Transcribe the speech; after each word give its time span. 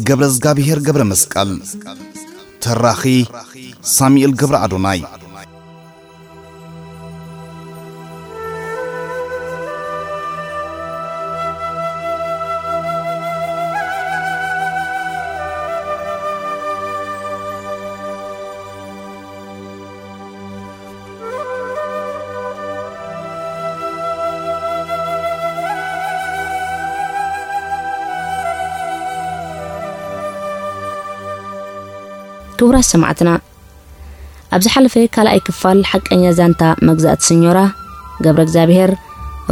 ገብረዝጋብሔር 0.09 0.79
ገብረ 0.87 1.03
መስቀል 1.13 1.51
ተራኺ 2.65 3.03
ሳሙኤል 3.97 4.33
ገብረ 4.41 4.55
ኣዶናይ 4.65 5.01
ክቡራት 32.61 32.87
ሰማዕትና 32.93 33.31
ኣብዝ 34.55 34.67
ሓለፈ 34.75 34.95
ካልኣይ 35.15 35.41
ክፋል 35.47 35.79
ሓቀኛ 35.91 36.23
ዛንታ 36.39 36.63
መግዛእቲ 36.89 37.21
ስኞራ 37.29 37.59
ገብረ 38.25 38.41
እግዚኣብሄር 38.47 38.91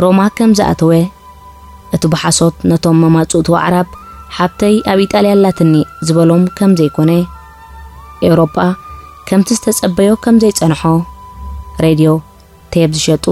ሮማ 0.03 0.21
ከም 0.37 0.51
ዝኣተወ 0.59 0.93
እቲ 1.97 2.03
ባሓሶት 2.13 2.57
ነቶም 2.71 2.97
መማፁእትዎ 3.03 3.55
ዓራብ 3.65 3.89
ሓብተይ 4.37 4.75
ኣብ 4.93 4.99
ኢጣልያ 5.05 5.33
ላትኒ 5.43 5.75
ዝበሎም 6.07 6.43
ከምዘይኮነ 6.61 7.11
ኤውሮጳ 8.29 8.57
ከምቲ 9.29 9.49
ዝተጸበዮ 9.59 10.11
ከምዘይፀንሖ 10.25 10.83
ሬድዮ 11.87 12.09
ቴብ 12.75 12.91
ዝሸጡ 12.97 13.27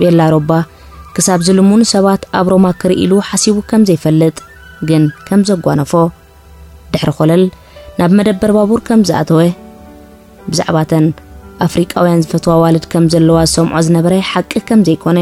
ቤላ 0.00 0.20
ሮባ 0.34 0.52
ክሳብ 1.16 1.40
ዝልሙኑ 1.46 1.82
ሰባት 1.94 2.22
ኣብ 2.40 2.46
ሮማ 2.54 2.66
ክርኢሉ 2.82 3.12
ሓሲቡ 3.30 3.56
ከምዘይፈልጥ 3.72 4.36
ግን 4.90 5.04
ከም 5.26 5.40
ዘጓነፎ 5.50 5.92
ድሕሪ 6.92 7.10
ኮለል 7.18 7.42
ናብ 8.00 8.12
መደበር 8.18 8.50
ባቡር 8.56 8.80
ከም 8.88 9.00
ዝኣተወ 9.08 9.40
ብዛዕባተን 10.50 11.06
ኣፍሪቃውያን 11.66 12.22
ዝፈትዋ 12.24 12.52
ዋልድ 12.62 12.84
ከም 12.92 13.04
ዘለዋ 13.12 13.38
ዝሰምዖ 13.48 13.74
ዝነበረ 13.86 14.14
ሓቂ 14.30 14.52
ከም 14.68 14.80
ዘይኮነ 14.86 15.18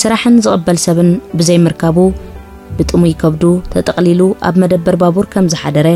ስራሕን 0.00 0.34
ዝቕበል 0.46 0.78
ሰብን 0.84 1.08
ብዘይምርካቡ 1.38 1.98
ብጥሙይከብዱ 2.78 3.44
ተጠቕሊሉ 3.74 4.20
ኣብ 4.50 4.56
መደበር 4.62 4.96
ባቡር 5.04 5.26
ከም 5.34 5.46
ዝሓደረ 5.52 5.88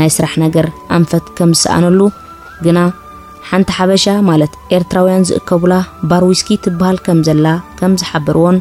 ናይ 0.00 0.10
ስራሕ 0.16 0.34
ነገር 0.46 0.68
ኣንፈት 0.98 1.26
ከም 1.38 1.52
ዝሰኣነሉ 1.58 2.00
ግና 2.66 2.78
ሓንቲ 3.50 3.70
ሓበሻ 3.78 4.06
ማለት 4.30 4.52
ኤርትራውያን 4.78 5.26
ዝእከቡላ 5.30 5.74
ባር 6.12 6.24
ዊስኪ 6.32 6.50
ትበሃል 6.66 6.98
ከም 7.06 7.20
ዘላ 7.28 7.46
ከም 7.80 7.94
ዝሓበርዎን 8.02 8.58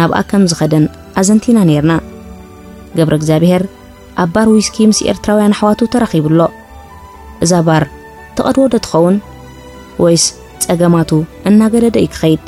ናብኣ 0.00 0.20
ከም 0.32 0.44
ዝኸደን 0.52 0.86
ኣዘንቲና 1.22 1.60
ነርና 1.70 1.94
ገብረ 2.96 3.14
እግዚኣብሄር 3.20 3.62
ኣብ 4.22 4.28
ባር 4.34 4.48
ዊስኪ 4.54 4.76
ምስ 4.90 4.98
ኤርትራውያን 5.10 5.54
ኣሕዋቱ 5.56 5.80
ተራኺቡሎ 5.92 6.40
እዛ 7.44 7.52
ባር 7.68 7.84
ተቐድዎ 8.36 8.64
ዶትኸውን 8.74 9.16
ወይስ 10.04 10.24
ፀገማቱ 10.66 11.10
እናገደደ 11.50 11.96
እዩ 12.02 12.10
ክኸይድ 12.14 12.42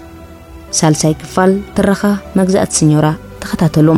ሳልሳይ 0.79 1.15
ክፋል 1.23 1.53
ትረኻ 1.77 2.03
መግዛእቲ 2.41 2.73
ስኞራ 2.81 3.07
ተኸታተሉ 3.43 3.89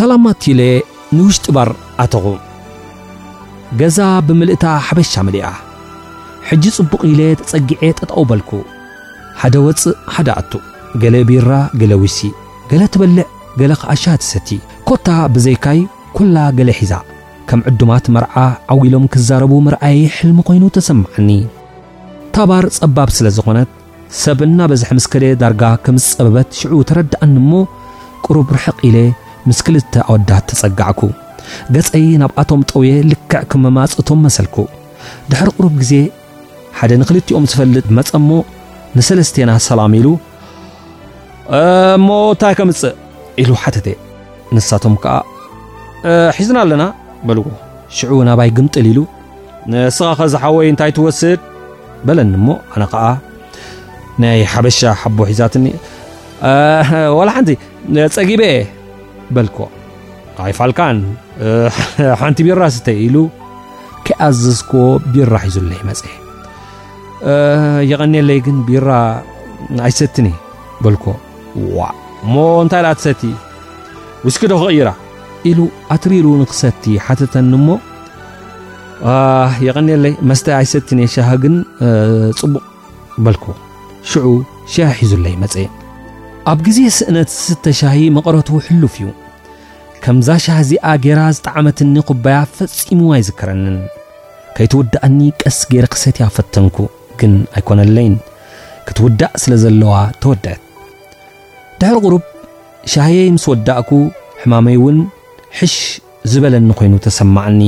ሰላማት 0.00 0.42
ኢለ 0.50 0.60
ንውሽጢ 1.16 1.44
ባር 1.54 1.68
ኣተኹ 2.02 2.26
ገዛ 3.80 3.98
ብምልእታ 4.26 4.64
ሓበሻ 4.86 5.12
መሊኣ 5.26 5.46
ሕጂ 6.48 6.64
ጽቡቕ 6.76 7.00
ኢለ 7.10 7.20
ተጸጊዐ 7.40 7.82
ጠጠበልኩ 7.98 8.50
ሓደ 9.40 9.54
ወፅእ 9.66 9.96
ሓደ 10.14 10.28
ኣቱ 10.40 10.52
ገለ 11.02 11.14
ቢራ 11.28 11.50
ገለ 11.80 11.92
ውሲ 12.04 12.18
ገለ 12.72 12.82
ትበልዕ 12.92 13.26
ገለ 13.60 13.72
ኸኣሻ 13.82 14.04
ትሰቲ 14.22 14.48
ኰታ 14.88 15.08
ብዘይካይ 15.36 15.80
ኵላ 16.20 16.36
ገሌ 16.58 16.70
ሒዛ 16.80 16.92
ከም 17.50 17.60
ዕዱማት 17.70 18.06
መርዓ 18.16 18.34
ዓው 18.72 18.80
ኢሎም 18.88 19.04
ክዛረቡ 19.14 19.52
ምርአይ 19.68 19.98
ሕልሚ 20.16 20.38
ኾይኑ 20.50 20.64
ተሰምዐኒ 20.76 21.30
ታባር 22.34 22.66
ጸባብ 22.76 23.10
ስለ 23.18 23.26
ዝኾነት 23.38 23.70
ሰብ 24.22 24.38
እና 24.48 24.58
በዝሕ 24.72 24.88
ምስከደ 24.98 25.24
ዳርጋ 25.42 25.62
ከምዝ 25.84 26.06
ጸበበት 26.16 26.48
ሽዑ 26.60 26.72
ተረድአኒ 26.90 27.34
እሞ 27.42 27.52
ቅሩብ 28.26 28.48
ርሕቕ 28.58 28.78
ኢለ 28.88 28.98
ምስ 29.48 29.58
ክልተ 29.66 29.94
ኣወዳት 30.12 30.44
ተፀጋዕኩ 30.50 31.00
ገፀይ 31.74 32.06
ናብኣቶም 32.22 32.60
ጠውየ 32.70 32.90
ልክዕ 33.10 33.40
ክመማፅእቶም 33.50 34.18
መሰልኩ 34.26 34.56
ድሕሪ 35.30 35.48
ቅሩብ 35.56 35.74
ግዜ 35.82 35.92
ሓደ 36.78 36.90
ንክልኦም 37.00 37.44
ዝፈልጥ 37.50 37.86
መፀሞ 37.98 38.30
ንሰለስተና 38.96 39.50
ሰላም 39.68 39.92
ኢሉ 39.98 40.06
እሞ 41.60 42.08
እንታይ 42.32 42.54
ከምፅእ 42.58 42.94
ኢሉ 43.42 43.50
ሓተተ 43.62 43.86
ንሳቶም 44.54 44.94
ከዓ 45.02 45.14
ሒዝና 46.36 46.56
ኣለና 46.64 46.84
በልዎ 47.28 47.44
ሽዑ 47.98 48.12
ናባይ 48.28 48.50
ግምጥል 48.58 48.86
ኢሉ 48.92 48.98
ስኻ 49.96 50.08
ከዝሓወይ 50.18 50.68
እንታይ 50.72 50.90
ትወስድ 50.98 51.40
በለኒ 52.08 52.32
ሞ 52.46 52.50
ኣነ 52.74 52.82
ከዓ 52.92 53.04
ናይ 54.24 54.40
ሓበሻ 54.52 54.78
ሓቦ 55.00 55.18
ሒዛትኒ 55.30 55.66
ሓንቲ 57.30 57.50
ፀጊበ 58.18 58.42
ቲ 59.36 59.38
ቢ 59.38 59.38
ኣዝዎ 60.44 60.70
ቢ 62.44 62.46
ሒይ 62.60 62.70
ሰ 62.74 62.76
ታይ 62.86 62.96
ክ 64.06 64.08
ሰ 64.40 64.42
ፅቕ 64.64 64.92
ሒይ 65.14 65.48
ዜ 86.76 86.78
እ 88.88 88.90
ከምዛ 90.04 90.28
ሻህዚኣ 90.44 90.84
ጌይራ 91.04 91.20
ዝጣዕመትኒ 91.36 91.96
ዂብያ 92.12 92.36
ፈጺሙ 92.56 93.00
ኣይዝከረንን 93.16 93.76
ከይትውዳእኒ 94.56 95.18
ቀስ 95.42 95.58
ገይረ 95.72 95.86
ክሰት 95.92 96.16
ያፈተንኩ 96.24 96.76
ግን 97.20 97.32
ኣይኮነለይን 97.58 98.14
ክትውዳእ 98.86 99.32
ስለ 99.42 99.52
ዘለዋ 99.64 99.92
ተወድአት 100.22 100.60
ድሕሪ 101.80 101.96
ቝሩብ 102.04 102.22
ሻህየይ 102.92 103.28
ምስ 103.36 103.44
ወዳእኩ 103.52 103.90
ሕማመይውን 104.42 104.96
ሕሽ 105.58 105.76
ዝበለኒ 106.30 106.70
ኾይኑ 106.80 106.94
ተሰማዕኒ 107.06 107.60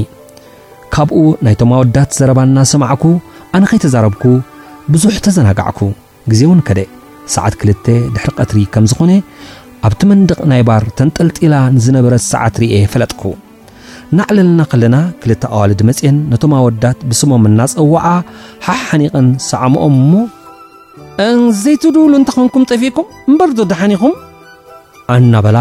ካብኡ 0.94 1.18
ናይቶም 1.44 1.70
ወዳት 1.82 2.10
ዘረባና 2.18 2.56
ሰማዕኩ 2.72 3.04
ኣነኸይተዛረብኩ 3.56 4.24
ብዙኅ 4.92 5.16
ተዘናጋዕኩ 5.26 5.80
ጊዜውን 6.30 6.60
ከደ 6.68 6.80
ሰዓት 7.34 7.54
ክልተ 7.60 7.86
ድሕሪ 8.14 8.30
ቐትሪ 8.38 8.58
ከም 8.74 8.84
ዝኾነ 8.90 9.10
ኣብቲ 9.86 10.00
መንድቕ 10.10 10.34
ናይ 10.50 10.60
ባር 10.68 10.84
ተንጠልጢላ 10.98 11.54
ንዝነበረት 11.76 12.22
ሰዓት 12.32 12.54
ርአ 12.62 12.76
ፈለጥኩ 12.92 13.22
ናዕለልና 14.16 14.60
ኸለና 14.72 14.96
ክልተ 15.22 15.44
ኣዋልድ 15.56 15.80
መፅን 15.88 16.16
ነቶም 16.32 16.52
ኣወዳት 16.58 16.98
ብስሞም 17.10 17.44
እናፀዋዓ 17.50 18.06
ሓሓኒቐን 18.66 19.28
ሰዓምኦም 19.48 19.96
እሞ 20.02 20.24
ዘይትድውሉ 21.62 22.12
እንተኾንኩም 22.20 22.66
ጠፊኩም 22.72 23.06
እምበርዶ 23.30 23.58
ዲሓኒኹም 23.72 24.14
ኣናበላ 25.14 25.58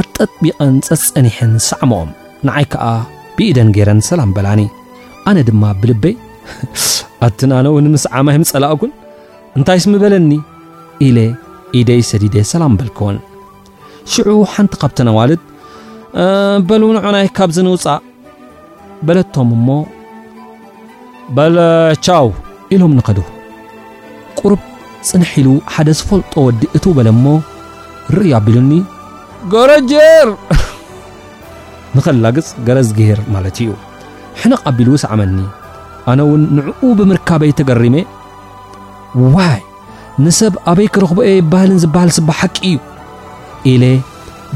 ኣጠጥቢቐን 0.00 0.74
ፀጸኒሐን 0.88 1.54
ሳዓምኦም 1.68 2.10
ንዓይ 2.48 2.66
ከዓ 2.74 2.86
ብኢደን 3.38 3.70
ገይረን 3.78 4.02
ሰላም 4.10 4.32
በላኒ 4.38 4.60
ኣነ 5.30 5.36
ድማ 5.48 5.62
ብልበይ 5.80 6.14
ኣቲ 7.26 7.40
ናነ 7.50 7.66
ውንምስ 7.76 8.04
ዓማይምፀላእኩን 8.18 8.92
እንታይስምበለኒ 9.56 10.30
ኢለ 11.08 11.18
ኢደይ 11.80 12.00
ሰዲደ 12.10 12.36
ሰላም 12.52 12.74
በልከወን 12.78 13.18
ሽዑ 14.12 14.30
ሓንቲ 14.52 14.72
ካብተናዋልት 14.82 15.42
በል 16.68 16.82
ንዑናይ 16.96 17.26
ካብ 17.36 17.50
ዝንውጻእ 17.56 18.00
በለቶም 19.06 19.50
ሞ 19.66 19.76
በለ 21.36 21.56
ቻው 22.06 22.26
ኢሎም 22.74 22.92
ንኸዱ 22.98 23.18
ቁሩብ 24.38 24.60
ጽንሒሉ 25.08 25.48
ሓደ 25.74 25.88
ዝፈልጦ 25.98 26.32
ወዲ 26.46 26.62
እቱ 26.76 26.84
በለ 26.98 27.08
እሞ 27.16 27.26
ንእዩ 28.14 28.30
ኣቢሉኒ 28.40 28.72
ገረጀር 29.52 30.28
ንኸላግጽ 31.96 32.48
ገረዝግሄር 32.66 33.20
ማለት 33.34 33.56
እዩ 33.62 33.70
ሕነቕ 34.40 34.60
ኣቢሉውስ 34.70 35.04
ዓመኒ 35.12 35.38
ኣነውን 36.10 36.42
ንዕኡ 36.56 36.80
ብምርካበይ 36.98 37.52
ተገሪሜ 37.60 37.96
ዋይ 39.36 39.60
ንሰብ 40.24 40.54
ኣበይ 40.70 40.88
ክረኽቦኤ 40.94 41.28
የበህልን 41.36 41.80
ዝበሃል 41.84 42.10
ስባ 42.16 42.30
ሓቂ 42.40 42.56
እዩ 42.70 42.76
ኢለ 43.72 43.84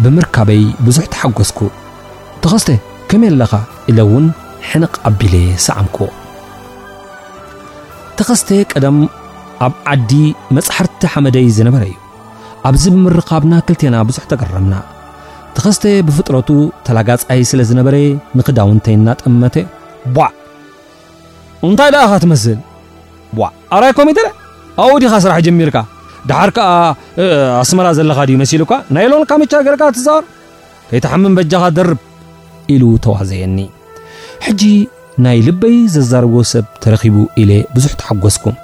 ብምርካበይ 0.02 0.62
ብዙሕ 0.86 1.04
ተሓጐስኩ 1.14 1.60
ተኸስተ 2.42 2.68
ኸመይየለኻ 3.10 3.52
ኢለውን 3.90 4.24
ሕነቕኣቢለ 4.68 5.34
ሰዓምኩ 5.66 5.98
ተኸስተ 8.18 8.48
ቀደም 8.72 8.98
ኣብ 9.66 9.74
ዓዲ 9.92 10.12
መጻሕርቲ 10.56 11.00
ሓመደይ 11.12 11.46
ዝነበረ 11.58 11.82
እዩ 11.88 11.96
ኣብዚ 12.68 12.84
ብምርኻብና 12.94 13.54
ክልቴና 13.66 13.96
ብዙሕ 14.08 14.24
ተቀረምና 14.32 14.74
ተኸስተ 15.56 15.84
ብፍጥረቱ 16.06 16.50
ተላጋጻይ 16.86 17.42
ስለ 17.50 17.60
ዝነበረ 17.70 17.96
ንኽዳውንተይ 18.38 18.94
እናጠመተ 19.00 19.56
ቦዕ 20.16 20.30
እንታይ 21.68 21.90
ደኣኻ 21.96 22.12
ትመስል 22.24 22.58
ዕ 23.40 23.50
ኣራይኮሚተለ 23.76 24.26
ኣብኡ 24.84 24.94
ዲኻ 25.02 25.12
ስራሕ 25.24 25.38
ጀሚርካ 25.46 25.76
ድሓር 26.31 26.50
ከዓ 26.56 26.69
ኣስመራ 27.62 27.87
ዘለካ 27.99 28.19
ዩ 28.32 28.37
መሲሉካ 28.43 28.73
ናይ 28.97 29.06
ሎን 29.12 29.25
ካመቻ 29.31 29.53
ገርካ 29.67 29.82
ትር 29.97 30.23
ከይተሓምም 30.88 31.35
በጃኻ 31.38 31.65
ደርብ 31.79 32.00
ኢሉ 32.75 32.82
ተዋዘየኒ 33.05 33.59
ጂ 34.61 34.73
ናይ 35.25 35.38
ልበይ 35.47 35.76
ዘዛርብዎ 35.94 36.41
ሰብ 36.53 36.67
ተረኪቡ 36.82 37.17
ኢለ 37.43 37.50
ብዙሕ 37.75 37.93
ተሓጎስኩም 38.00 38.56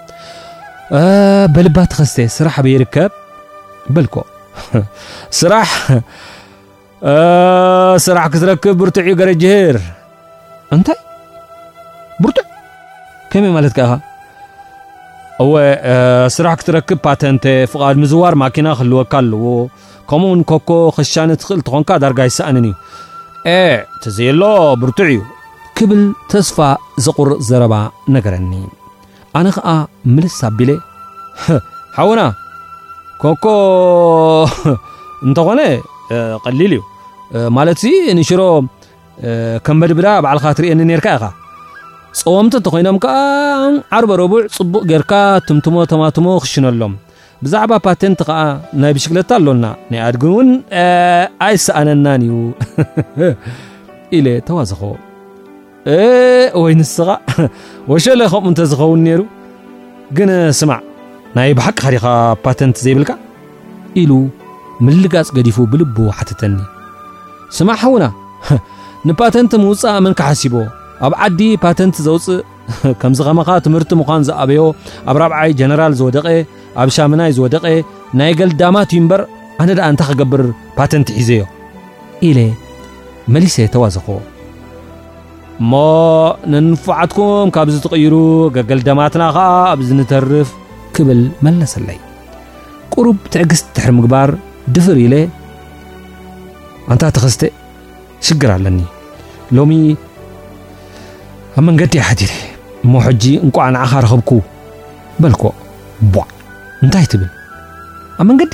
በልባ 1.55 1.77
ተኸስተ 1.93 2.19
ስራሕ 2.37 2.57
በይርከብ 2.67 3.13
በልኮ 3.95 4.15
ራ 5.53 5.57
ስራሕ 8.07 8.25
ክትረክብ 8.33 8.75
ብርቱዕ 8.81 9.09
ገረጀሄር 9.21 9.79
እታይ 10.77 10.99
ብርቱዕ 12.23 12.47
ከመይ 13.31 13.53
ማለት 13.57 13.75
ስራሕ 16.37 16.53
ክትረክብ 16.61 17.05
ድ 17.23 18.03
ዝዋር 18.13 18.35
ማና 18.41 18.69
ልወካ 18.91 19.13
ኣለዎ 19.23 19.45
ከምኡ 20.11 20.51
ኮ 20.69 20.77
ከሻ 20.97 21.15
እል 21.57 21.61
ኾን 21.71 21.85
ጋ 22.19 22.27
ይሰኣ 22.31 22.49
ዩ 24.27 24.35
ሎ 24.41 24.51
ብርቱዕ 24.83 25.09
እዩ 25.13 25.21
ክብል 25.79 26.03
ተስፋ 26.33 26.59
ዘቁርፅ 27.07 27.41
ዘባ 27.49 27.75
ነገረኒ 28.17 28.53
ኣነ 29.39 29.47
ከ 29.57 29.61
ምልስ 30.15 30.39
ኣቢለ 30.51 30.71
ሓዉና 31.99 32.23
ኮ 33.25 33.55
እኾ 35.31 36.55
ሊል 36.61 36.73
እዩ 36.79 36.83
ማት 37.57 37.81
ንሽሮ 38.21 38.43
ከም 39.67 39.77
መድብዳ 39.85 40.07
ልካ 40.37 40.45
ትአኒ 40.59 40.81
ፀወምቲ 42.19 42.53
እንተኮይኖም 42.59 42.97
ከዓ 43.05 43.15
ዓርበ 43.97 44.13
ረቡዕ 44.21 44.41
ፅቡቅ 44.57 44.81
ገርካ 44.91 45.13
ትምትሞ 45.47 45.77
ተማትሞ 45.93 46.27
ክሽነሎም 46.45 46.95
ብዛዕባ 47.45 47.73
ፓተንት 47.87 48.21
ከዓ 48.29 48.39
ናይ 48.83 48.93
ብሽክለታ 48.97 49.31
ኣሎልና 49.39 49.67
ናይኣድግን 49.91 50.31
እውን 50.33 50.49
ኣይሰኣነናን 51.47 52.23
እዩ 52.27 52.35
ኢለ 54.19 54.27
ተዋዘኾ 54.49 54.83
ወይ 56.63 56.73
ንስኻ 56.81 57.09
ወሸለይ 57.93 58.29
ከምኡ 58.33 58.45
እንተ 58.53 58.61
ዝኸውን 58.73 59.01
ነሩ 59.11 59.21
ግን 60.19 60.31
ስማዕ 60.63 60.81
ናይ 61.39 61.51
ብሓቂ 61.61 61.77
ካዲኻ 61.85 62.05
ፓተንት 62.45 62.77
ዘይብልካ 62.87 63.11
ኢሉ 64.05 64.13
ምልጋፅ 64.87 65.29
ገዲፉ 65.39 65.57
ብል 65.75 65.83
ሓትተኒ 66.19 66.57
ስማዕ 67.61 67.81
ዉና 67.95 68.05
ንፓተንት 69.09 69.53
ምውፃእ 69.65 69.99
ምን 70.05 70.13
ክሓሲቦ 70.19 70.55
ኣብ 71.07 71.13
ዓዲ 71.27 71.41
ፓተንት 71.63 71.97
ዘውፅእ 72.07 72.41
ከምዚ 73.01 73.19
ከመኻ 73.27 73.49
ትምህርቲ 73.67 73.93
ምኳኑ 74.01 74.21
ዝኣበዮ 74.29 74.63
ኣብ 75.11 75.17
ራብዓይ 75.23 75.51
ጀነራል 75.61 75.93
ዝወደቀ 76.01 76.27
ኣብ 76.81 76.89
ሻምናይ 76.97 77.31
ዝወደቀ 77.37 77.65
ናይ 78.21 78.33
ገልዳማት 78.41 78.91
እዩ 78.95 78.99
እምበር 79.03 79.23
ኣነ 79.63 79.69
ኣ 79.85 79.89
እንታይ 79.93 80.07
ክገብር 80.11 80.43
ፓተንት 80.79 81.09
ሒዘዮ 81.19 81.43
ኢለ 82.31 82.41
መሊሰ 83.35 83.57
ተዋዘኽዎ 83.77 84.19
እሞ 85.63 85.73
ነንፉዓትኩም 86.53 87.49
ካብዚ 87.55 87.77
ትቕይሩ 87.87 88.15
ገልዳማትና 88.71 89.23
ኸዓ 89.37 89.51
ኣብዝእንተርፍ 89.73 90.51
ክብል 90.97 91.21
መለሰለይ 91.47 91.99
ቁሩብ 92.93 93.19
ትዕግስቲ 93.33 93.67
ትሕር 93.79 93.91
ምግባር 93.99 94.31
ድፍር 94.77 94.97
ኢለ 95.07 95.15
ኣንታ 96.93 97.03
ተኸዝተ 97.17 97.43
ሽግር 98.29 98.51
ኣለኒ 98.59 98.79
ሎ 99.57 99.61
ኣብ 101.61 101.65
መንገዲ 101.69 101.93
የ 101.99 102.03
ሓዲር 102.09 102.31
እሞ 102.85 102.93
ሕጂ 103.07 103.23
እንቋዓ 103.45 103.65
ንዓኻ 103.75 103.93
ረኸብኩ 104.05 104.31
በልኮ 105.23 105.43
ዕ 106.05 106.23
እንታይ 106.85 107.05
ትብል 107.13 107.27
ኣብ 108.21 108.25
መንገዲ 108.29 108.53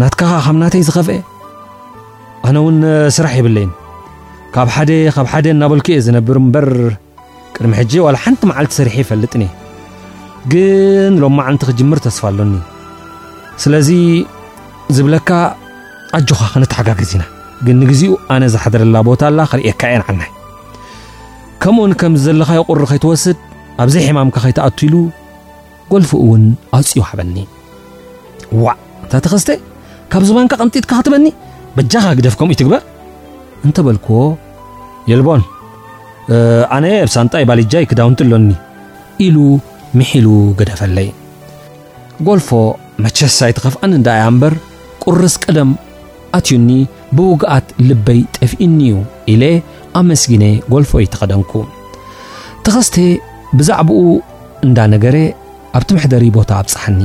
ናትካኸ 0.00 0.32
ካብ 0.46 0.56
ናተይ 0.62 0.82
ዝኸፍአ 0.88 1.14
ኣነ 2.46 2.56
እውን 2.62 2.76
ስራሕ 3.16 3.32
የብለይ 3.38 3.64
ካካብ 4.54 5.26
ሓደ 5.34 5.46
እናበልክ 5.54 5.86
እየ 5.92 6.00
ዝነብር 6.08 6.38
እበር 6.42 6.68
ቅድሚ 7.54 7.70
ሕጂ 7.80 7.92
ዋ 8.06 8.10
ሓንቲ 8.24 8.40
መዓልቲ 8.50 8.72
ሰሪሐ 8.80 8.94
ይፈልጥኒየ 9.04 9.48
ግን 10.54 11.12
ሎማ 11.22 11.38
ዓንቲ 11.52 11.62
ክጅምር 11.68 11.98
ተስፋ 12.06 12.22
ኣሎኒ 12.32 12.54
ስለዚ 13.64 13.88
ዝብለካ 14.98 15.30
ኣጆኻ 16.18 16.40
ክነትሓጋግዝ 16.56 17.10
ኢና 17.20 17.24
ግን 17.68 17.76
ንግዜኡ 17.84 18.12
ኣነ 18.36 18.42
ዝሓደረላ 18.56 18.96
ቦታ 19.10 19.20
ኣላ 19.30 19.40
ክርየካ 19.54 19.82
የ 19.94 19.98
ንዓልና 20.02 20.24
ከምኡውን 21.62 21.92
ከምዘለካዮ 22.00 22.60
ቁሪ 22.70 22.82
ከይተወስድ 22.90 23.38
ኣብዘይ 23.82 24.02
ሕማምካ 24.08 24.36
ከይተኣትሉ 24.44 24.94
ጎልፍኡ 25.92 26.16
እውን 26.24 26.44
ኣውፅ 26.76 27.00
ሓበኒ 27.08 27.36
ዋዕ 28.64 28.76
እታተኸዝተ 29.04 29.50
ካብ 30.12 30.22
ዝባንካ 30.28 30.52
ቐንጢት 30.60 30.84
ካኸትበኒ 30.90 31.26
በጃኻ 31.76 32.04
ግደፍ 32.18 32.34
ከምኡእዩ 32.38 32.58
ትግበር 32.62 32.82
እንተበልክዎ 33.66 34.20
የልቦን 35.10 35.42
ኣነ 36.76 36.86
ኣብሳንጣይ 37.04 37.44
ባልጃይ 37.50 37.84
ክዳውንቲ 37.90 38.20
ኣሎኒ 38.28 38.50
ኢሉ 39.26 39.36
ምሒሉ 39.98 40.26
ግደፈለይ 40.60 41.08
ጎልፎ 42.26 42.48
መቸሳይቲ 43.04 43.58
ኸፍኣን 43.66 43.94
እንዳእያ 43.98 44.24
እምበር 44.30 44.54
ቁርስ 45.04 45.34
ቀደም 45.44 45.70
ኣትዩኒ 46.38 46.70
ብውግኣት 47.18 47.68
ልበይ 47.88 48.20
ጠፍእኒ 48.36 48.80
እዩ 48.90 48.98
ኣብ 49.98 50.04
መስጊነ 50.10 50.44
ጎልፎ 50.72 50.92
ይትኸደንኩ 51.04 51.52
ተኸስተ 52.64 52.96
ብዛዕባኡ 53.58 54.00
እንዳ 54.66 54.78
ነገረ 54.94 55.16
ኣብቲ 55.76 55.88
ምሕደሪ 55.96 56.24
ቦታ 56.36 56.50
ኣብፃሓኒ 56.62 57.00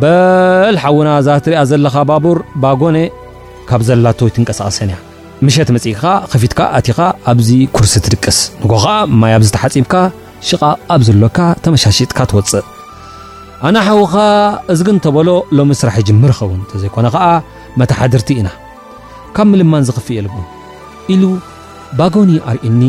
በልሓውና 0.00 1.08
እዛ 1.20 1.28
እትርኣ 1.38 1.60
ዘለኻ 1.70 1.94
ባቡር 2.10 2.38
ባጎነ 2.62 2.96
ካብ 3.68 3.80
ዘላቶ 3.88 4.20
ትንቀሳቐሰን 4.34 4.88
እያ 4.92 4.98
ምሸት 5.46 5.68
መፅኢኻ 5.74 6.02
ከፊትካ 6.32 6.60
ኣትኻ 6.78 6.98
ኣብዚ 7.30 7.48
ኩርሲ 7.76 7.94
ትድቅስ 8.04 8.38
ንጎኸዓ 8.62 8.94
ማይ 9.22 9.32
ኣብዚ 9.38 9.48
ተሓፂብካ 9.56 9.94
ሽቓ 10.48 10.62
ኣብ 10.94 11.00
ዘሎካ 11.08 11.38
ተመሻሽጥካ 11.64 12.18
ትወፅእ 12.30 12.66
ኣነ 13.68 13.76
ሓዉኻ 13.86 14.14
እዚግ 14.72 14.88
እተበሎ 14.98 15.28
ሎሚ 15.56 15.70
ስራሕ 15.80 15.96
ጅምር 16.08 16.32
ኸውን 16.40 16.60
እተዘይኮነ 16.66 17.06
ከዓ 17.16 17.24
መታሓድርቲ 17.82 18.30
ኢና 18.40 18.48
ካብ 19.36 19.46
ምልማን 19.50 19.84
ዝኽፍ 19.88 20.06
የልዎ 20.16 20.32
ኢሉ 21.12 21.24
ባጎኒ 21.98 22.30
ኣርእኒ 22.50 22.82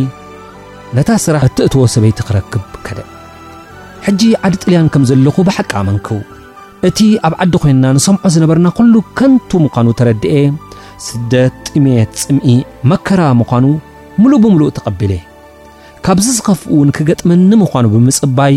ነታ 0.95 1.09
ሥራሕ 1.23 1.43
እትእትዎ 1.49 1.81
ሰበይቲ 1.93 2.19
ኽረክብ 2.27 2.63
ከደ 2.85 2.99
ሕጂ 4.05 4.21
ዓዲ 4.47 4.55
ጥልያን 4.63 4.87
ከም 4.93 5.03
ዘለኹ 5.09 5.35
ብሓቂ 5.47 5.71
ኣመንኪው 5.81 6.19
እቲ 6.87 6.99
ኣብ 7.27 7.33
ዓዲ 7.43 7.53
ዄንና 7.63 7.85
ንሰምዖ 7.97 8.23
ዝነበርና 8.35 8.67
ዂሉ 8.83 8.93
ከንቱ 9.17 9.49
ምዃኑ 9.63 9.87
ተረድአ 9.99 10.33
ስደት 11.07 11.57
ጢምት 11.73 12.11
ጽምዒ 12.23 12.55
መከራ 12.91 13.21
ምዃኑ 13.39 13.65
ምሉእ 14.21 14.39
ብምሉእ 14.43 14.71
ተቐቢለ 14.77 15.13
ካብዝ 16.05 16.27
ዝኸፍኡውን 16.37 16.89
ክገጥመኒ 16.97 17.51
ምዃኑ 17.63 17.85
ብምጽባይ 17.95 18.55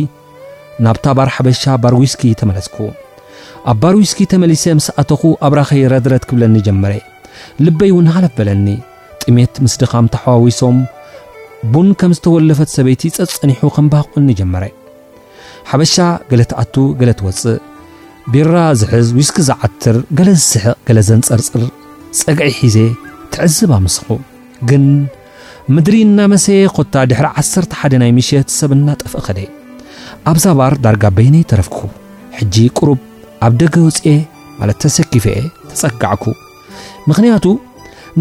ናብታ 0.85 1.07
ባርሓበሻ 1.19 1.63
ባርዊስኪ 1.83 2.23
ተመለስኩ 2.41 2.77
ኣብ 3.73 3.77
ባርዊስኪ 3.83 4.21
ተመሊሰ 4.33 4.65
ምስ 4.79 4.87
ኣተኹ 5.03 5.23
ኣብራኸይ 5.49 5.85
ረድረት 5.95 6.25
ክብለኒ 6.29 6.55
ጀመረ 6.67 6.93
ልበይውን 7.67 8.09
ሃለፍ 8.15 8.35
በለኒ 8.39 8.67
ጥሜት 9.25 9.55
ምስ 9.65 9.75
ድካም 9.81 10.07
ተሓዋዊሶም 10.15 10.77
ቡን 11.73 11.89
ከም 12.01 12.13
ዝተወለፈት 12.17 12.71
ሰበይቲ 12.77 13.03
ፀፅኒሑ 13.17 13.63
ከም 13.77 13.87
ባቁኒ 13.93 14.27
ጀመረ 14.41 14.65
ሓበሻ 15.71 15.95
ገለ 16.31 16.43
ትኣቱ 16.51 16.75
ገለ 17.01 17.11
ትወፅእ 17.19 17.61
ቢራ 18.33 18.55
ዝሕዝ 18.81 19.07
ዊስኪ 19.19 19.37
ዝዓትር 19.49 19.97
ገለ 20.19 20.29
ዝስሕቕ 20.41 20.67
ገለ 20.89 20.99
ዘንፀርፅር 21.09 21.65
ፀግዒ 22.21 22.51
ሒዜ 22.61 22.77
ትዕዝብ 23.33 23.71
ኣምስኹ 23.79 24.09
ግን 24.71 24.85
ምድሪ 25.75 25.97
እና 26.09 26.21
መሰ 26.33 26.47
ኮታ 26.77 26.95
ድሪ 27.11 27.21
1ሓደ 27.43 27.93
ናይ 28.03 28.11
ምሸት 28.19 28.49
ሰብ 28.59 28.71
እናጠፍእ 28.77 29.25
ኸደይ 29.27 29.49
ኣብዛ 30.33 30.45
ባር 30.59 30.75
ዳርጋ 30.85 31.05
በይነይ 31.17 31.45
ተረፍኩ 31.51 31.79
ሕጂ 32.39 32.57
ቁሩብ 32.79 33.01
ኣብ 33.47 33.53
ደገ 33.63 33.77
ወፅአ 33.87 34.11
ማለት 34.59 34.77
ተሰኪፈአ 34.85 35.37
ተፀጋዕኩ 35.71 36.25
ምክንያቱ 37.09 37.45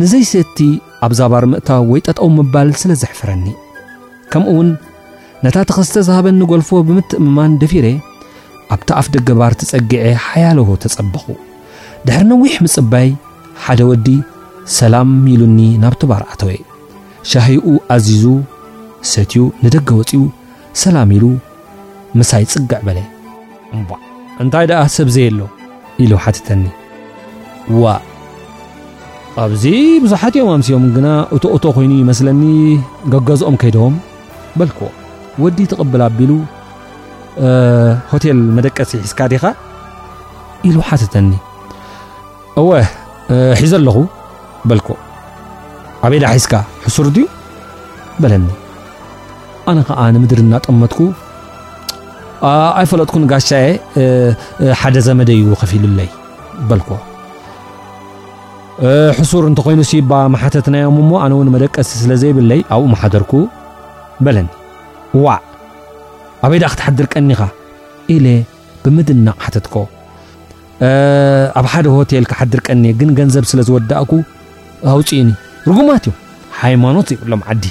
ንዘይሰቲ 0.01 0.57
ኣብዛ 1.05 1.19
ባር 1.31 1.45
ምእታ 1.51 1.69
ወይጠጠው 1.91 2.27
ምባል 2.37 2.69
ስለ 2.81 2.91
ዘሕፍረኒ 3.01 3.45
ከምኡውን 4.31 4.69
ነታ 5.45 5.55
ቲ 5.69 5.73
ኽዝተዝሃበኒ 5.77 6.39
ጎልፎ 6.51 6.69
ብምትእምማን 6.87 7.53
ደፊረ 7.61 7.85
ኣብቲ 8.73 8.89
ኣፍ 8.99 9.07
ደገ 9.15 9.27
ባር 9.39 9.53
ትጸጊዐ 9.61 10.03
ሓያለዎ 10.27 10.67
ተጸብኹ 10.83 11.25
ድሕሪ 12.07 12.25
ነዊሕ 12.31 12.53
ምጽባይ 12.65 13.09
ሓደ 13.63 13.79
ወዲ 13.89 14.07
ሰላም 14.77 15.11
ኢሉኒ 15.33 15.59
ናብቲባርእተወ 15.83 16.51
ሻሂኡ 17.31 17.65
ኣዚዙ 17.95 18.23
ሰትዩ 19.13 19.41
ንደገ 19.63 19.89
ወፂኡ 19.99 20.21
ሰላሚ 20.83 21.11
ኢሉ 21.19 21.25
ምሳይ 22.19 22.43
ጽግዕ 22.53 22.79
በለ 22.87 22.99
እምቧዕ 23.75 24.01
እንታይ 24.43 24.65
ደኣ 24.71 24.81
ሰብዘየ 24.97 25.27
ኣሎ 25.33 25.39
ኢሉ 26.05 26.11
ሓትተኒ 26.23 26.63
ዋ 27.83 27.93
ኣብዚ 29.41 29.65
ብዙሓትዮም 30.03 30.47
ኣምስኦም 30.53 30.83
ግና 30.95 31.07
እቶእቶ 31.35 31.63
ኮይኑ 31.75 31.91
ይመስለኒ 32.03 32.41
ገገዝኦም 33.13 33.55
ከይደዎም 33.61 33.93
በልክዎ 34.59 34.87
ወዲ 35.43 35.59
ትቕብል 35.71 36.01
ኣቢሉ 36.07 36.31
ሆቴል 38.11 38.39
መደቀሲ 38.57 38.91
ሒዝካ 39.03 39.19
ዲኻ 39.31 39.43
ኢሉ 40.69 40.75
ሓሰተኒ 40.89 41.29
እወ 42.63 42.69
ሒዘ 43.61 43.73
ኣለኹ 43.79 43.97
በልክ 44.71 44.87
ኣበይዳ 46.09 46.25
ሒዝካ 46.39 46.53
ሕሱር 46.85 47.07
ድዩ 47.15 47.25
በለኒ 48.25 48.47
ኣነ 49.73 49.77
ከዓ 49.87 49.99
ንምድር 50.17 50.39
እናጠመጥኩ 50.45 50.99
ኣይፈለጥኩን 52.81 53.25
ጋሻኤ 53.31 53.65
ሓደ 54.81 54.95
ዘመደዩ 55.09 55.45
ከፍ 55.63 55.71
ኢሉለይ 55.79 56.09
በልዎ 56.69 56.89
ሕሱር 59.17 59.43
እንተኮይኑ 59.49 59.79
ሲባ 59.89 60.11
ማሓተትናዮም 60.33 60.95
ሞ 61.09 61.11
ኣነ 61.23 61.31
ውን 61.39 61.49
መደቀሲ 61.55 61.89
ስለ 62.01 62.11
ዘይብለይ 62.21 62.61
ኣብኡ 62.75 62.85
ማሓደርኩ 62.93 63.31
በለኒ 64.25 64.47
ዋዕ 65.25 65.35
ኣበይ 66.45 66.59
ዳኣ 66.63 66.69
ክትሓድርቀኒኻ 66.73 67.41
ኢለ 68.13 68.25
ብምድናቅ 68.83 69.35
ሓተትኮ 69.45 69.75
ኣብ 71.59 71.65
ሓደ 71.73 71.85
ሆቴል 71.97 72.25
ክሓድርቀኒ 72.31 72.83
ግን 73.01 73.09
ገንዘብ 73.19 73.43
ስለዝወዳእኩ 73.51 74.11
ኣውፅኡኒ 74.93 75.27
ርጉማት 75.69 76.05
እዮም 76.11 76.17
ሃይማኖት 76.61 77.07
ዘይብሎም 77.13 77.43
ዓዲ 77.51 77.63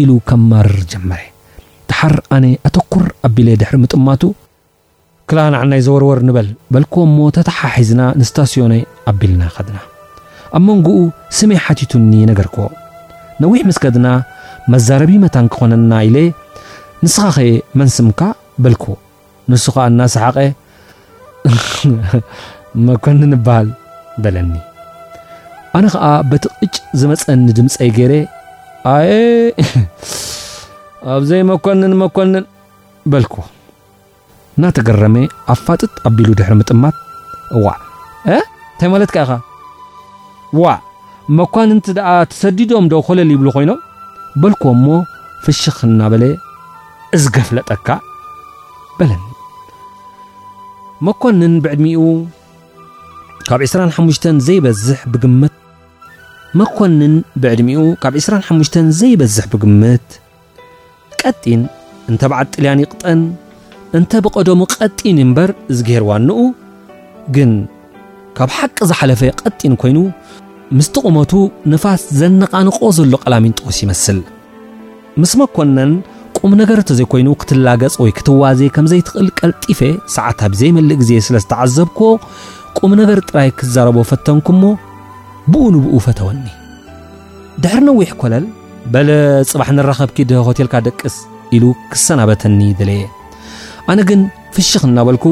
ኢሉ 0.00 0.10
ከማርር 0.30 0.76
ጀመረ 0.92 1.20
ተሓር 1.90 2.14
ኣነ 2.36 2.44
ኣተኩር 2.68 3.06
ኣብቢለ 3.28 3.48
ድሕሪ 3.62 3.74
ምጥማቱ 3.84 4.22
ክል 5.30 5.38
ንዕናይ 5.54 5.80
ዘወርወር 5.86 6.18
ንበል 6.26 6.46
በልክዎ 6.72 7.00
እሞ 7.08 7.16
ተታሓሒዝና 7.36 8.00
ንስታስዮነይ 8.18 8.82
ኣቢልና 9.10 9.42
ኸድና 9.56 9.78
ኣብ 10.56 10.62
መንግኡ 10.68 10.92
ስሜይ 11.38 11.58
ሓቲቱኒ 11.64 12.12
ነገርክዎ 12.30 12.64
ነዊሕ 13.44 13.60
ምስ 13.70 13.78
ከድና 13.82 14.08
መዛረቢ 14.74 15.10
መታን 15.24 15.46
ክኾነና 15.54 15.92
ኢለ 16.06 16.16
ንስኻኸ 17.04 17.36
መንስምካ 17.80 18.20
በልክዎ 18.62 18.94
ንሱኸዓ 19.52 19.84
እናስሓቐ 19.92 20.36
መኰንን 22.88 23.30
ኣበሃል 23.38 23.68
በለኒ 24.24 24.52
ኣነ 25.78 25.84
ኸዓ 25.94 26.04
በቲ 26.32 26.44
ቕጭ 26.60 26.74
ዝመፀኒ 27.02 27.40
ድምፀይ 27.60 27.90
ገይረ 27.98 28.14
ኣየ 28.96 29.12
ኣብዘይመኰንን 31.14 31.92
መኰንን 32.02 32.44
በልክዎ 33.12 33.40
እናተገረመ 34.58 35.16
ኣ 35.52 35.54
ፋጥት 35.66 35.92
ኣቢሉ 36.08 36.28
ድሕ 36.38 36.48
ጥማት 36.70 36.96
ዕታይ 37.58 38.88
ማ 38.92 38.94
ዕ 40.60 40.64
መኳ 41.38 41.54
ሰዲዶም 42.40 42.86
ል 43.20 43.28
ይብ 43.34 43.44
ኮይኖም 43.56 43.78
በልዎ 44.40 44.64
ሞ 44.84 44.98
ፍሽ 45.44 45.62
እናበለ 45.90 46.24
ዝገፍለጠካ 47.22 47.88
መ 48.98 49.10
ብዕድ 51.64 51.72
2መኳ 51.78 53.54
ብዕ 53.54 53.54
ብ 53.54 53.62
25 53.64 54.30
ዘይበዝሕ 54.46 55.00
ብምት 59.62 60.10
ቀን 61.22 61.62
እተ 62.12 62.22
ዓ 62.38 62.44
ጥልያን 62.54 62.80
ይጠን 62.82 63.20
እንተ 63.96 64.12
ብቀደሙ 64.24 64.60
ቐጢን 64.78 65.18
እምበር 65.22 65.50
ዚገሄርዋ 65.76 66.10
ንኡ 66.28 66.40
ግን 67.34 67.52
ካብ 68.36 68.50
ሓቂ 68.56 68.76
ዝሓለፈ 68.90 69.20
ቐጢን 69.42 69.74
ኮይኑ 69.82 69.98
ምስቲ 70.78 70.94
ቕመቱ 71.08 71.32
ንፋስ 71.72 72.02
ዘነቓንቆ 72.18 72.78
ዘሎ 72.96 73.14
ቐላሚን 73.22 73.54
ጦስ 73.60 73.78
ይመስል 73.84 74.18
ምስ 75.20 75.32
መኮነን 75.42 75.92
ቁም 76.38 76.50
ነገር 76.60 76.78
እተ 76.82 76.90
ዘይኮይኑ 77.00 77.28
ክትላገፅ 77.40 77.94
ወይ 78.02 78.12
ክትዋዘ 78.20 78.60
ከምዘይትኽእል 78.76 79.30
ቀልጢፈ 79.38 79.80
ሰዓት 80.16 80.38
ኣብዘይመልእ 80.48 80.98
ግዜ 81.02 81.10
ስለ 81.28 81.36
ዝተዓዘብኮ 81.44 81.98
ቁም 82.78 82.92
ነገር 83.02 83.18
ጥራይ 83.28 83.50
ክዛረቦ 83.60 83.96
ፈተንኩ 84.12 84.46
ሞ 84.62 84.76
ብኡ 85.52 85.62
ንብኡ 85.76 85.94
ፈተወኒ 86.06 86.44
ድሕሪ 87.64 87.82
ነዊሕ 87.90 88.10
ኮለል 88.22 88.44
በለ 88.94 89.10
ፅባሕ 89.52 89.68
ንራኸብኪ 89.78 90.18
ድ 90.30 90.44
ሆቴልካ 90.48 90.74
ደቅስ 90.88 91.14
ኢሉ 91.56 91.64
ክሰናበተኒ 91.92 92.58
ድለየ 92.80 93.04
ኣነ 93.92 94.00
ግን 94.08 94.20
ፍሽኽ 94.54 94.82
እናበልኩ 94.88 95.26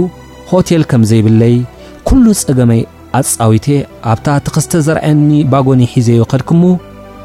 ሆቴል 0.50 0.82
ከም 0.90 1.02
ዘይብለይ 1.08 1.54
ኲሉ 2.08 2.24
ጸገመይ 2.40 2.80
ኣጻዊቴ 3.18 3.66
ኣብታ 4.10 4.26
ተኽስተ 4.46 4.72
ዘርኣየኒ 4.86 5.30
ባጐኒ 5.52 5.80
ሒዘዮ 5.92 6.22
ኸድኩሞ 6.30 6.62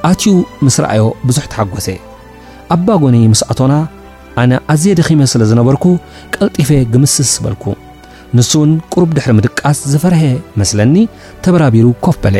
ኣትዩ 0.09 0.33
ምስ 0.65 0.75
ረአዮ 0.83 1.03
ብዙሕ 1.29 1.45
ተሓጐሰ 1.53 1.87
ኣብ 2.75 2.81
ባጐኒ 2.89 3.15
ምስ 3.33 3.41
ኣቶና 3.51 3.73
ኣነ 4.41 4.51
ኣዝየ 4.73 4.93
ድኺመ 5.01 5.21
ስለ 5.35 5.41
ዝነበርኩ 5.51 5.85
ቀልጢፌ 6.33 6.69
ግምስስ 6.95 7.17
ዝበልኩ 7.35 7.63
ንሱውን 8.37 8.71
ቅሩብ 8.91 9.09
ድሕሪ 9.15 9.31
ምድቃስ 9.39 9.79
ዝፈርሀ 9.93 10.21
መስለኒ 10.59 10.95
ተበራቢሩ 11.45 11.87
ኮፍ 12.05 12.17
በለ 12.23 12.37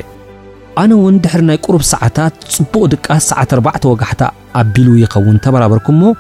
ኣነ 0.82 0.92
ውን 1.06 1.16
ድሕሪ 1.24 1.42
ናይ 1.50 1.58
ቅሩብ 1.66 1.82
ሰዓታት 1.94 2.34
ጽቡቕ 2.54 2.84
ድቃስ 2.94 3.24
ሰዓተ 3.32 3.50
4ርባዕተ 3.56 3.84
ወጋሕታ 3.92 4.22
ኣቢሉ 4.62 4.88
ይኸውን 5.04 5.38
ተበራበርኩ 5.46 5.88
ሞ 6.04 6.14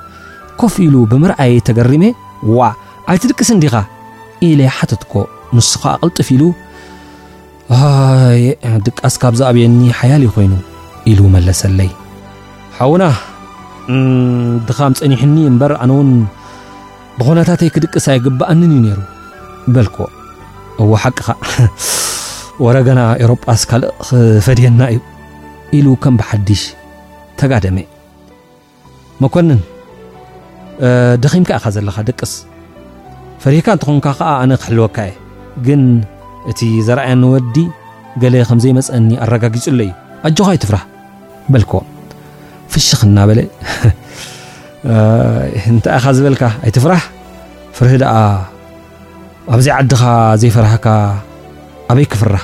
ኮፍ 0.62 0.74
ኢሉ 0.88 0.96
ብምርአየ 1.12 1.54
ተገሪመ 1.68 2.04
ዋኣይቲድቅስን 2.58 3.58
ዲኻ 3.64 3.74
ኢለይ 4.48 4.70
ሓተትኮ 4.78 5.14
ንስኻ 5.56 5.84
ቅልጥፍ 6.04 6.28
ኢሉ 6.36 6.44
ድቃስ 8.86 9.16
ካብ 9.22 9.34
ዝኣብየኒ 9.40 9.80
ሓያለዩ 10.00 10.30
ኮይኑ 10.36 10.54
ኢሉ 11.12 11.20
መለሰለይ 11.36 11.90
ሓዉና 12.78 13.04
ድኻ 14.68 14.80
ም 14.92 14.98
ፀኒሕኒ 15.00 15.36
እበር 15.52 15.72
ኣነውን 15.84 16.10
ብኮነታትይ 17.18 17.70
ክድቅሳይ 17.76 18.18
ግባኣን 18.26 18.62
እዩ 18.68 18.76
ነሩ 18.86 19.00
በልክዎ 19.74 20.04
እዎ 20.82 20.90
ሓቂኻ 21.04 21.28
ወረገና 22.66 23.00
ኤሮጳስ 23.24 23.62
ካእ 23.70 23.84
ክፈድየና 24.06 24.82
እዩ 24.94 25.00
ኢሉ 25.78 25.88
ከም 26.04 26.16
ብሓድሽ 26.20 26.62
ተጋደመ 27.42 27.78
መኮንን 29.24 29.60
ደኺምካ 31.24 31.50
ኢኻ 31.60 31.66
ዘለካ 31.76 31.98
ደቅስ 32.08 32.32
ፈሪሕካ 33.44 33.68
እንትኾንካ 33.76 34.06
ኣነ 34.42 34.52
ክሕልወካ 34.62 34.98
የ 35.08 35.12
ግን 35.66 35.82
እቲ 36.52 36.62
ዘርኣየንወዲ 36.88 37.56
ገለ 38.22 38.34
ከምዘይመፀአኒ 38.50 39.10
ኣረጋጊፁሎ 39.24 39.80
እዩ 39.82 39.90
ኣጅኻ 40.28 40.44
ኣይትፍራህ 40.54 40.84
በልኮ 41.52 41.72
ፍሽኽ 42.74 43.02
እናበለ 43.08 43.40
እንታይ 45.72 45.92
ኢኻ 45.98 46.06
ዝበልካ 46.18 46.44
ኣይትፍራሕ 46.66 47.02
ፍርህ 47.78 47.94
ኣ 48.16 48.18
ኣብዘይ 49.54 49.74
ዓድኻ 49.78 50.02
ዘይፈራህካ 50.42 50.88
ኣበይ 51.92 52.06
ክፍራህ 52.14 52.44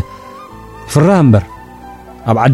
ፍራ 0.92 1.06
በር 1.32 1.44
ኣብ 2.30 2.36
ዓይ 2.46 2.50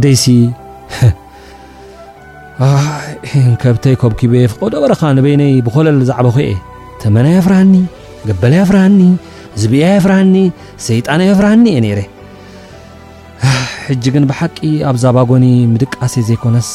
ከብተይ 3.63 3.95
ከብኪበ 4.03 4.33
ፍቆደ 4.53 4.75
በረኻ 4.83 5.01
ንበይነይ 5.17 5.53
ብኮለል 5.67 5.99
ዛዕበ 6.11 6.27
ኮእየ 6.37 6.55
ተመናይ 7.03 7.37
ፍራሃኒ 7.47 7.75
ገበላያ 8.29 8.63
ፍራሃኒ 8.71 9.01
ዝብያ 9.61 9.85
ፍራሃኒ 10.05 10.35
ሰይጣናዮ 10.87 11.31
ፍራሃኒ 11.41 11.65
እየ 11.73 11.79
ነረ 11.85 12.01
ሕጂግን 13.89 14.25
ብሓቂ 14.31 14.57
ኣብዛባጎኒ 14.91 15.45
ምድቃሴ 15.75 16.15
ዘይኮነስ 16.31 16.71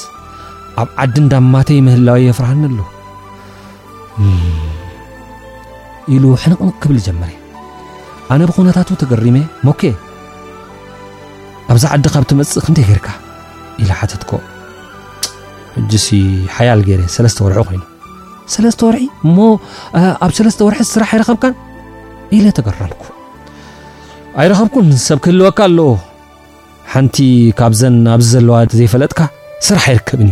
ኣብ 0.83 0.87
ዓዲን 1.05 1.25
ዳማተይ 1.33 1.79
ምህላዊየ 1.87 2.35
ፍራሃኒ 2.39 2.61
ኣሎ 2.69 2.79
ኢሉ 6.13 6.23
ሕንቕን 6.45 6.71
ክብል 6.83 6.97
ጀመረ 7.09 7.31
ኣነ 8.35 8.41
ብኮነታት 8.51 8.89
ተገሪመ 9.03 9.37
ሞኬ 9.69 9.81
ኣብዛ 11.73 11.83
ዓዲ 11.97 12.05
ካብቲመፅእ 12.15 12.63
ክንደይ 12.65 12.85
ገርካ 12.91 13.07
ኢ 13.83 13.87
ሓተትኮ 14.01 14.31
እ 15.97 16.21
ሓያል 16.55 16.81
ገ 16.87 16.99
ሰለተ 17.15 17.37
ወርሒ 17.45 17.57
ኮይኑ 17.69 17.81
ሰለተ 18.55 18.79
ወርሒ 18.87 19.01
እሞ 19.27 19.37
ኣብ 20.25 20.31
ሰለተ 20.37 20.59
ወርሒ 20.67 20.79
ስራሕ 20.93 21.09
ይረኸብካ 21.15 21.45
ኢ 22.37 22.39
ተገራምኩ 22.57 23.03
ኣይረኸብኩ 24.41 24.75
ሰብ 25.07 25.17
ክህልወካ 25.23 25.59
ኣሎ 25.69 25.79
ሓንቲ 26.93 27.17
ካብዘ 27.59 27.81
ኣብዚ 28.15 28.27
ዘለዋ 28.35 28.55
ዘይፈለጥካ 28.77 29.19
ስራሕ 29.67 29.85
ይርከብ 29.95 30.19
እዩ 30.25 30.31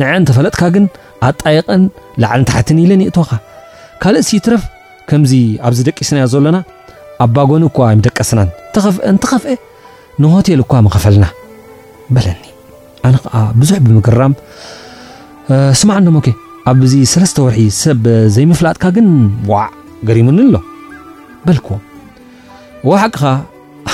ንን 0.00 0.24
ተፈለጥካ 0.30 0.62
ግን 0.74 0.84
ኣጣቀን 1.28 1.82
ላዓልን 2.22 2.44
ታሕትን 2.50 2.78
ለን 2.90 3.00
ይእቶኻ 3.04 3.30
ካእ 4.02 4.16
ሲትረፍ 4.30 4.62
ከምዚ 5.08 5.32
ኣብዚ 5.66 5.78
ደቂስና 5.88 6.16
ዘሎና 6.32 6.58
ኣባጎን 7.24 7.62
እኳ 7.68 7.76
ደቀስናን 8.06 8.50
እተኸፍአ 9.18 9.54
ንኮቴል 10.22 10.60
ኳ 10.70 10.82
መኸፈልና 10.86 11.26
በለኒ 12.14 12.42
ኣነ 13.06 13.14
ብዙ 13.60 13.70
ብምግራ 13.86 14.18
ስማዕ 15.80 15.96
ሞ 16.14 16.18
ኣብዚ 16.70 16.92
ለተ 17.22 17.36
ወርሒ 17.44 17.58
ሰብ 17.82 18.04
ዘይምፍላጥካ 18.34 18.84
ግ 18.96 19.00
ዕ 19.00 19.60
ገሪሙኒ 20.08 20.38
ሎ 20.54 20.58
በልክዎ 21.44 21.70
ሓቂ 23.02 23.16
ኻ 23.22 23.30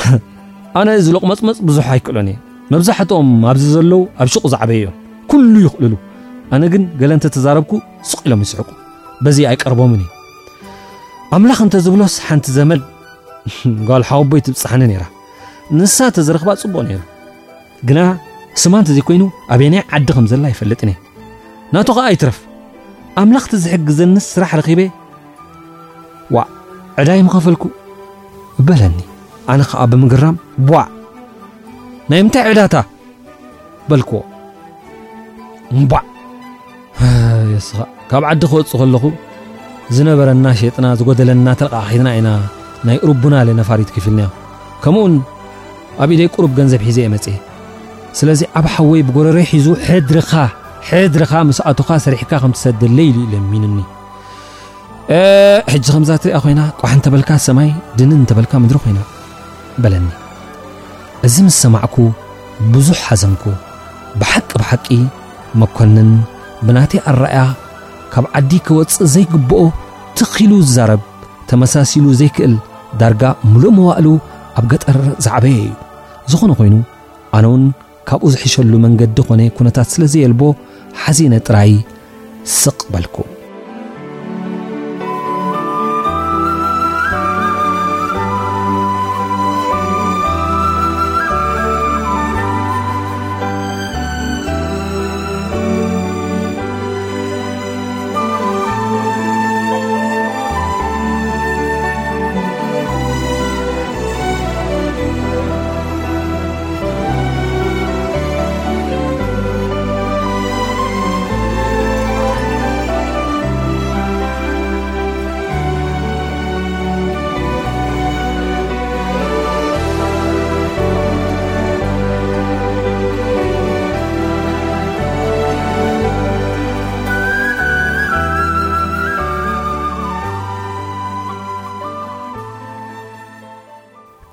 ኣነ 0.81 0.89
እዚ 1.03 1.07
ለቕ 1.17 1.23
መፅመፅ 1.31 1.59
ብዙ 1.69 1.77
ኣይክእሎን 1.93 2.29
እ 2.33 2.35
መብዛሕትኦም 2.73 3.29
ኣብዚ 3.51 3.65
ዘለዉ 3.75 4.01
ኣብ 4.23 4.29
ሽቕ 4.35 4.45
ዝዓበየ 4.55 4.81
እዮም 5.29 5.43
ሉ 5.53 5.55
ይኽልሉ 5.67 5.93
ኣነ 6.59 6.63
ግን 6.75 6.83
ገለ 7.01 7.13
እ 7.19 7.23
ተዛረብ 7.37 7.65
ስቕ 8.11 8.19
ኢሎም 8.27 8.41
ይስሕቁ 8.47 8.69
ዚ 9.39 9.47
ኣይቀርቦም 9.53 9.93
ኣምላኽ 11.37 11.61
እተ 11.71 11.75
ዝብሎስ 11.87 12.17
ሓንቲ 12.27 12.47
ዘመን 12.59 12.81
ጓልሓወቦይ 13.89 14.41
ት 14.45 14.49
ንሳተ 15.79 16.17
ዝረክባ 16.27 16.49
ፅቡቅ 16.61 16.89
ግ 17.89 17.91
ስማንተ 18.63 18.87
ዘይኮይኑ 18.97 19.23
ኣበየ 19.55 19.69
ና 19.75 19.89
ዓዲ 19.97 20.09
ም 20.25 20.27
ዘ 20.31 20.35
ይፈጥ 20.53 20.83
ናቶ 21.75 21.89
ከዓ 21.97 22.03
ኣይትረፍ 22.09 22.37
ኣምላኽቲ 23.21 23.53
ዝሕግዘኒ 23.63 24.13
ስራሕ 24.31 24.51
ረኪበ 24.59 24.81
ዋዕ 26.35 26.45
ዕዳይ 27.01 27.21
ምኸፈልኩ 27.27 27.63
በለኒ 28.67 28.97
ኣነ 29.53 29.61
ከዓ 29.71 29.81
ብምግራም 29.93 30.37
ዕ 30.67 30.79
ናይ 32.13 32.21
ምታይ 32.27 32.45
ዕዳታ 32.51 32.77
በልክዎ 33.89 34.19
ቧዕ 35.93 36.01
ስኻ 37.69 37.79
ካብ 38.11 38.23
ዓዲ 38.31 38.43
ክወፅ 38.53 38.71
ከለኹ 38.81 39.05
ዝነበረና 39.97 40.47
ሸጥና 40.63 40.87
ዝጎደለና 41.01 41.47
ተለቃኺድና 41.61 42.09
ኢና 42.19 42.29
ናይ 42.89 42.99
ሩቡና 43.09 43.35
ነፋሪት 43.61 43.91
ክፍልናዮ 43.97 44.31
ከምኡውን 44.85 45.15
ኣብ 46.05 46.09
ኢደይ 46.17 46.29
ቁሩብ 46.37 46.53
ገንዘብ 46.61 46.83
ሒዘ 46.89 46.99
እየ 47.05 47.13
መፅ 47.15 47.27
ስለዚ 48.21 48.41
ዓብ 48.61 48.67
ሓወይ 48.77 49.03
ብጎረረ 49.09 49.39
ሒዙ 49.53 49.67
ሕድሪካ 49.89 50.33
ሕድሪኻ 50.89 51.33
ምስኣትኻ 51.49 51.89
ሰሪሕካ 52.05 52.33
ከም 52.43 52.53
ትሰደለኢሉ 52.57 53.17
ኢለሚንኒ 53.27 53.79
ሕዚ 55.73 55.85
ከምዛ 55.95 56.11
እትሪያ 56.19 56.39
ኮይና 56.45 56.61
ቅሕ 56.81 56.91
እንተበልካ 56.97 57.31
ሰማይ 57.47 57.69
ድንን 57.99 58.19
እንተበልካ 58.23 58.53
ምድሪ 58.63 58.77
ኮይና 58.85 59.01
በለኒ 59.83 60.07
እዚ 61.27 61.37
ምስ 61.47 61.57
ሰማዕኩ 61.65 61.97
ብዙሕ 62.75 62.99
ሓዘምኩ 63.07 63.45
ብሓቂ 64.21 64.51
ብሓቂ 64.61 64.89
መኮንን 65.61 66.11
ብናተይ 66.67 67.01
ኣረኣያ 67.13 67.43
ካብ 68.15 68.25
ዓዲ 68.41 68.53
ከወፅእ 68.67 69.09
ዘይግብኦ 69.15 69.61
ትኺሉ 70.19 70.53
ዛረብ 70.75 71.03
ተመሳሲሉ 71.53 72.05
ዘይክእል 72.21 72.55
ዳርጋ 73.01 73.23
ሙሉእ 73.53 73.75
መዋእሉ 73.79 74.07
ኣብ 74.59 74.65
ገጠር 74.73 74.99
ዝዕበየ 75.25 75.57
እዩ 75.67 75.73
ዝኾነ 76.33 76.51
ኮይኑ 76.61 76.75
ኣነውን 77.37 77.65
ካብኡ 78.09 78.27
ዝሒሸሉ 78.35 78.73
መንገዲ 78.87 79.17
ኾነ 79.29 79.41
ኩነታት 79.61 79.89
ስለዘየልቦ 79.95 80.43
ሓዚነ 81.05 81.33
ጥራይ 81.47 81.73
ስቕ 82.63 82.79
በልኩ 82.95 83.15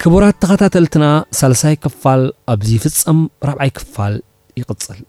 ክቡራት 0.03 0.35
ተኸታተልትና 0.43 1.05
ሳልሳይ 1.39 1.75
ክፋል 1.83 2.21
ኣብዚ 2.53 2.71
ፍጸም 2.83 3.19
ረብዓይ 3.49 3.71
ክፋል 3.79 4.13
ይቕጽል 4.61 5.01